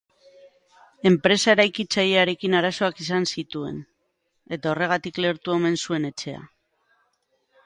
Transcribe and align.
Enpresa 1.09 1.51
eraikitzailearekin 1.53 2.57
arazoak 2.61 3.03
zituen, 3.17 3.77
eta 4.59 4.73
horregatik 4.73 5.21
lehertu 5.27 5.55
omen 5.59 5.79
zuen 5.85 6.11
etxea. 6.11 6.43